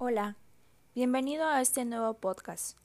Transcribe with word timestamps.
Hola, 0.00 0.36
bienvenido 0.94 1.44
a 1.48 1.60
este 1.60 1.84
nuevo 1.84 2.14
podcast. 2.14 2.78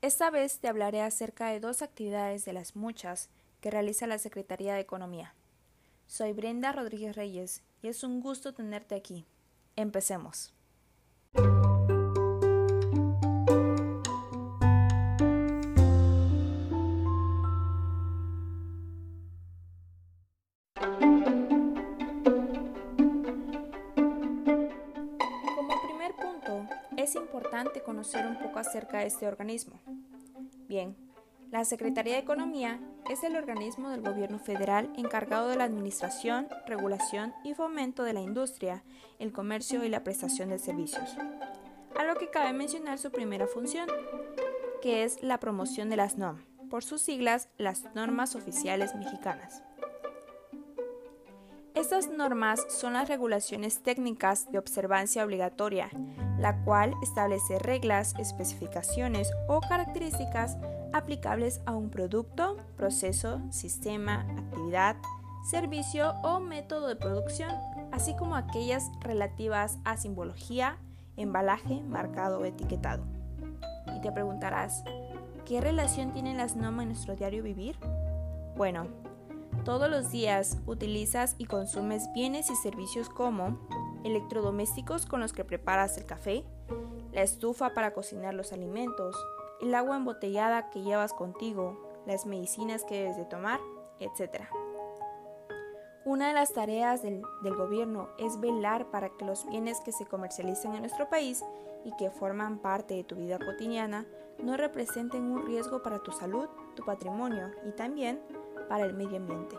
Esta 0.00 0.30
vez 0.30 0.60
te 0.60 0.68
hablaré 0.68 1.02
acerca 1.02 1.48
de 1.48 1.58
dos 1.58 1.82
actividades 1.82 2.44
de 2.44 2.52
las 2.52 2.76
muchas 2.76 3.30
que 3.60 3.72
realiza 3.72 4.06
la 4.06 4.18
Secretaría 4.18 4.74
de 4.74 4.80
Economía. 4.80 5.34
Soy 6.06 6.32
Brenda 6.32 6.70
Rodríguez 6.70 7.16
Reyes 7.16 7.64
y 7.82 7.88
es 7.88 8.04
un 8.04 8.20
gusto 8.20 8.54
tenerte 8.54 8.94
aquí. 8.94 9.26
Empecemos. 9.74 10.54
Es 27.12 27.16
importante 27.16 27.82
conocer 27.82 28.26
un 28.26 28.38
poco 28.38 28.58
acerca 28.58 29.00
de 29.00 29.06
este 29.06 29.26
organismo. 29.26 29.78
Bien, 30.66 30.96
la 31.50 31.66
Secretaría 31.66 32.14
de 32.14 32.20
Economía 32.20 32.80
es 33.10 33.22
el 33.22 33.36
organismo 33.36 33.90
del 33.90 34.00
gobierno 34.00 34.38
federal 34.38 34.90
encargado 34.96 35.48
de 35.48 35.56
la 35.56 35.64
administración, 35.64 36.48
regulación 36.66 37.34
y 37.44 37.52
fomento 37.52 38.02
de 38.02 38.14
la 38.14 38.22
industria, 38.22 38.82
el 39.18 39.30
comercio 39.30 39.84
y 39.84 39.90
la 39.90 40.02
prestación 40.02 40.48
de 40.48 40.58
servicios. 40.58 41.14
A 41.98 42.04
lo 42.04 42.14
que 42.14 42.30
cabe 42.30 42.54
mencionar 42.54 42.98
su 42.98 43.10
primera 43.10 43.46
función, 43.46 43.90
que 44.80 45.04
es 45.04 45.22
la 45.22 45.38
promoción 45.38 45.90
de 45.90 45.96
las 45.96 46.16
NOM, 46.16 46.38
por 46.70 46.82
sus 46.82 47.02
siglas 47.02 47.50
las 47.58 47.94
normas 47.94 48.34
oficiales 48.34 48.94
mexicanas. 48.94 49.62
Estas 51.82 52.08
normas 52.10 52.64
son 52.68 52.92
las 52.92 53.08
regulaciones 53.08 53.82
técnicas 53.82 54.48
de 54.52 54.58
observancia 54.58 55.24
obligatoria, 55.24 55.90
la 56.38 56.62
cual 56.62 56.94
establece 57.02 57.58
reglas, 57.58 58.14
especificaciones 58.20 59.32
o 59.48 59.60
características 59.60 60.58
aplicables 60.92 61.60
a 61.66 61.74
un 61.74 61.90
producto, 61.90 62.56
proceso, 62.76 63.42
sistema, 63.50 64.20
actividad, 64.38 64.94
servicio 65.50 66.12
o 66.22 66.38
método 66.38 66.86
de 66.86 66.94
producción, 66.94 67.50
así 67.90 68.14
como 68.14 68.36
aquellas 68.36 68.84
relativas 69.00 69.76
a 69.82 69.96
simbología, 69.96 70.78
embalaje, 71.16 71.80
marcado 71.80 72.38
o 72.38 72.44
etiquetado. 72.44 73.02
Y 73.96 74.00
te 74.02 74.12
preguntarás, 74.12 74.84
¿qué 75.44 75.60
relación 75.60 76.12
tienen 76.12 76.36
las 76.36 76.54
normas 76.54 76.84
en 76.84 76.90
nuestro 76.90 77.16
diario 77.16 77.42
vivir? 77.42 77.76
Bueno, 78.56 78.86
todos 79.64 79.88
los 79.88 80.10
días 80.10 80.58
utilizas 80.66 81.36
y 81.38 81.46
consumes 81.46 82.12
bienes 82.12 82.50
y 82.50 82.56
servicios 82.56 83.08
como 83.08 83.58
electrodomésticos 84.04 85.06
con 85.06 85.20
los 85.20 85.32
que 85.32 85.44
preparas 85.44 85.96
el 85.98 86.04
café, 86.04 86.44
la 87.12 87.22
estufa 87.22 87.72
para 87.74 87.92
cocinar 87.92 88.34
los 88.34 88.52
alimentos, 88.52 89.16
el 89.60 89.74
agua 89.74 89.96
embotellada 89.96 90.70
que 90.70 90.82
llevas 90.82 91.12
contigo, 91.12 92.02
las 92.06 92.26
medicinas 92.26 92.84
que 92.84 93.02
debes 93.02 93.16
de 93.16 93.24
tomar, 93.24 93.60
etc. 94.00 94.42
Una 96.04 96.28
de 96.28 96.34
las 96.34 96.52
tareas 96.52 97.02
del, 97.02 97.22
del, 97.42 97.54
gobierno 97.54 98.08
es 98.18 98.40
velar 98.40 98.90
para 98.90 99.10
que 99.10 99.24
los 99.24 99.46
bienes 99.46 99.80
que 99.80 99.92
se 99.92 100.06
comercializan 100.06 100.74
en 100.74 100.80
nuestro 100.80 101.08
país 101.08 101.44
y 101.84 101.94
que 101.96 102.10
forman 102.10 102.58
parte 102.58 102.94
de 102.94 103.04
tu 103.04 103.14
vida 103.14 103.38
cotidiana 103.38 104.04
no 104.42 104.56
representen 104.56 105.22
un 105.30 105.46
riesgo 105.46 105.82
para 105.82 106.00
tu 106.00 106.10
salud, 106.10 106.48
tu 106.74 106.84
patrimonio 106.84 107.52
y 107.64 107.70
también 107.70 108.20
para 108.72 108.86
el 108.86 108.94
medio 108.94 109.18
ambiente. 109.18 109.54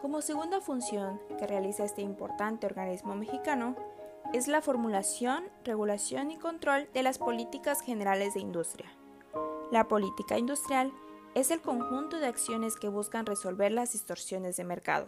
Como 0.00 0.22
segunda 0.22 0.62
función 0.62 1.20
que 1.38 1.46
realiza 1.46 1.84
este 1.84 2.00
importante 2.00 2.64
organismo 2.64 3.14
mexicano 3.14 3.76
es 4.32 4.48
la 4.48 4.62
formulación, 4.62 5.44
regulación 5.62 6.30
y 6.30 6.38
control 6.38 6.88
de 6.94 7.02
las 7.02 7.18
políticas 7.18 7.82
generales 7.82 8.32
de 8.32 8.40
industria. 8.40 8.90
La 9.70 9.88
política 9.88 10.38
industrial 10.38 10.90
es 11.34 11.50
el 11.50 11.60
conjunto 11.60 12.18
de 12.18 12.28
acciones 12.28 12.76
que 12.76 12.88
buscan 12.88 13.26
resolver 13.26 13.72
las 13.72 13.92
distorsiones 13.92 14.56
de 14.56 14.64
mercado, 14.64 15.04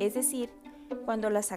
es 0.00 0.14
decir, 0.14 0.50
cuando 1.04 1.30
las 1.30 1.52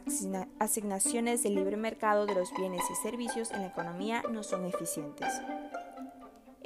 asignaciones 0.60 1.42
del 1.42 1.56
libre 1.56 1.78
mercado 1.78 2.28
de 2.28 2.36
los 2.36 2.54
bienes 2.54 2.84
y 2.92 2.96
servicios 2.98 3.50
en 3.50 3.62
la 3.62 3.70
economía 3.70 4.22
no 4.32 4.44
son 4.44 4.66
eficientes. 4.66 5.34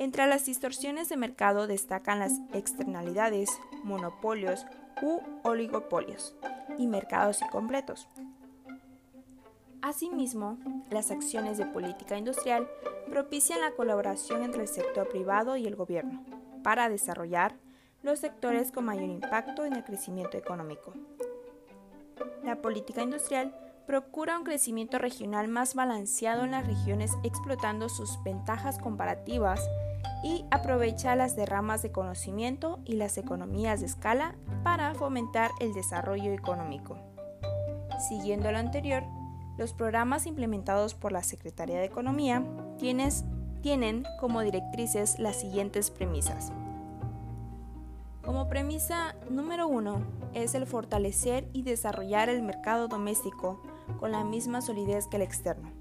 Entre 0.02 0.26
las 0.26 0.48
distorsiones 0.48 1.10
de 1.10 1.16
mercado 1.16 1.68
destacan 1.68 2.18
las 2.18 2.34
externalidades, 2.54 3.52
monopolios 3.84 4.66
u 5.04 5.20
oligopolios 5.44 6.36
y 6.80 6.88
mercados 6.88 7.40
incompletos. 7.44 8.08
Asimismo, 9.84 10.58
las 10.90 11.12
acciones 11.12 11.60
de 11.60 11.68
política 11.68 12.18
industrial 12.18 12.68
propician 13.12 13.62
la 13.62 13.74
colaboración 13.74 14.42
entre 14.42 14.64
el 14.64 14.68
sector 14.68 15.08
privado 15.08 15.56
y 15.56 15.68
el 15.68 15.76
gobierno 15.76 16.26
para 16.64 16.90
desarrollar 16.90 17.54
los 18.02 18.18
sectores 18.18 18.72
con 18.72 18.86
mayor 18.86 19.08
impacto 19.08 19.66
en 19.66 19.74
el 19.74 19.84
crecimiento 19.84 20.36
económico. 20.36 20.96
La 22.44 22.60
política 22.60 23.04
industrial 23.04 23.56
procura 23.86 24.40
un 24.40 24.46
crecimiento 24.46 24.98
regional 24.98 25.48
más 25.48 25.76
balanceado 25.76 26.44
en 26.44 26.52
las 26.52 26.66
regiones 26.66 27.12
explotando 27.22 27.88
sus 27.88 28.18
ventajas 28.24 28.80
comparativas 28.80 29.62
y 30.24 30.46
aprovecha 30.52 31.16
las 31.16 31.36
derramas 31.36 31.82
de 31.82 31.92
conocimiento 31.92 32.80
y 32.86 32.94
las 32.94 33.18
economías 33.18 33.80
de 33.80 33.88
escala 33.88 34.36
para 34.64 34.94
fomentar 34.94 35.52
el 35.60 35.74
desarrollo 35.74 36.32
económico. 36.32 36.98
Siguiendo 38.10 38.52
lo 38.52 38.58
anterior, 38.58 39.04
los 39.58 39.74
programas 39.74 40.26
implementados 40.26 40.96
por 40.96 41.12
la 41.12 41.24
Secretaría 41.24 41.80
de 41.80 41.86
Economía 41.86 42.44
tienen 42.78 44.06
como 44.20 44.42
directrices 44.42 45.20
las 45.20 45.40
siguientes 45.40 45.92
premisas. 45.92 46.52
Como 48.24 48.48
premisa 48.48 49.16
número 49.30 49.68
uno 49.68 50.02
es 50.34 50.54
el 50.54 50.68
fortalecer 50.68 51.48
y 51.54 51.64
desarrollar 51.64 52.30
el 52.30 52.44
mercado 52.44 52.88
doméstico 52.88 53.62
con 54.00 54.12
la 54.12 54.24
misma 54.24 54.62
solidez 54.62 55.08
que 55.08 55.18
el 55.18 55.24
externo. 55.24 55.81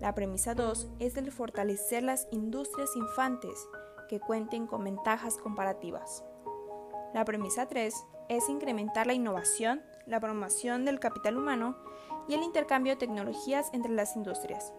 La 0.00 0.14
premisa 0.14 0.54
2 0.54 0.88
es 0.98 1.16
el 1.16 1.32
fortalecer 1.32 2.02
las 2.02 2.28
industrias 2.30 2.94
infantes 2.96 3.66
que 4.08 4.20
cuenten 4.20 4.66
con 4.66 4.84
ventajas 4.84 5.38
comparativas. 5.38 6.22
La 7.14 7.24
premisa 7.24 7.66
3 7.66 7.94
es 8.28 8.48
incrementar 8.50 9.06
la 9.06 9.14
innovación, 9.14 9.82
la 10.06 10.20
promoción 10.20 10.84
del 10.84 11.00
capital 11.00 11.38
humano 11.38 11.76
y 12.28 12.34
el 12.34 12.42
intercambio 12.42 12.92
de 12.92 12.98
tecnologías 12.98 13.70
entre 13.72 13.92
las 13.92 14.16
industrias. 14.16 14.74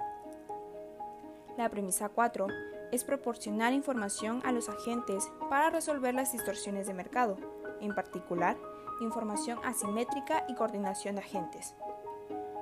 La 1.57 1.69
premisa 1.69 2.09
4 2.09 2.47
es 2.91 3.03
proporcionar 3.03 3.73
información 3.73 4.41
a 4.45 4.51
los 4.51 4.69
agentes 4.69 5.31
para 5.49 5.71
resolver 5.71 6.13
las 6.13 6.31
distorsiones 6.31 6.85
de 6.85 6.93
mercado, 6.93 7.37
en 7.81 7.95
particular, 7.95 8.55
información 9.01 9.59
asimétrica 9.63 10.45
y 10.47 10.53
coordinación 10.53 11.15
de 11.15 11.21
agentes. 11.21 11.73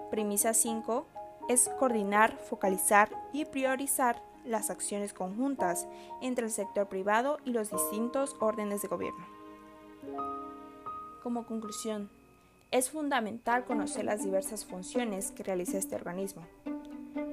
Premisa 0.09 0.53
5 0.53 1.05
es 1.49 1.69
coordinar, 1.79 2.37
focalizar 2.37 3.09
y 3.33 3.45
priorizar 3.45 4.21
las 4.45 4.69
acciones 4.69 5.13
conjuntas 5.13 5.87
entre 6.21 6.45
el 6.45 6.51
sector 6.51 6.87
privado 6.87 7.37
y 7.45 7.51
los 7.51 7.71
distintos 7.71 8.35
órdenes 8.39 8.81
de 8.81 8.87
gobierno. 8.87 9.25
Como 11.23 11.45
conclusión, 11.45 12.09
es 12.71 12.89
fundamental 12.89 13.65
conocer 13.65 14.05
las 14.05 14.23
diversas 14.23 14.65
funciones 14.65 15.31
que 15.31 15.43
realiza 15.43 15.77
este 15.77 15.95
organismo, 15.95 16.43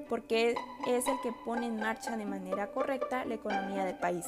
porque 0.08 0.54
es 0.86 1.08
el 1.08 1.20
que 1.22 1.32
pone 1.44 1.66
en 1.66 1.76
marcha 1.76 2.16
de 2.16 2.24
manera 2.24 2.70
correcta 2.70 3.24
la 3.24 3.34
economía 3.34 3.84
del 3.84 3.98
país. 3.98 4.26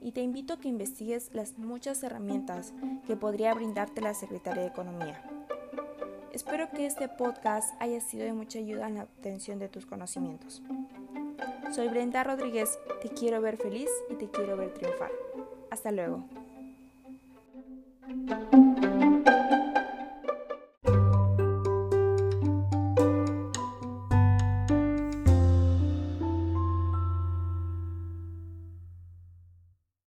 Y 0.00 0.12
te 0.12 0.20
invito 0.20 0.54
a 0.54 0.60
que 0.60 0.68
investigues 0.68 1.30
las 1.32 1.58
muchas 1.58 2.02
herramientas 2.02 2.72
que 3.06 3.16
podría 3.16 3.54
brindarte 3.54 4.00
la 4.00 4.14
Secretaría 4.14 4.62
de 4.62 4.68
Economía. 4.68 5.22
Espero 6.32 6.70
que 6.70 6.86
este 6.86 7.08
podcast 7.08 7.74
haya 7.78 8.00
sido 8.00 8.24
de 8.24 8.32
mucha 8.32 8.58
ayuda 8.58 8.88
en 8.88 8.94
la 8.94 9.02
obtención 9.04 9.58
de 9.58 9.68
tus 9.68 9.84
conocimientos. 9.84 10.62
Soy 11.72 11.88
Brenda 11.88 12.24
Rodríguez, 12.24 12.78
te 13.02 13.10
quiero 13.10 13.42
ver 13.42 13.58
feliz 13.58 13.90
y 14.08 14.14
te 14.14 14.30
quiero 14.30 14.56
ver 14.56 14.72
triunfar. 14.72 15.10
Hasta 15.70 15.92
luego. 15.92 16.24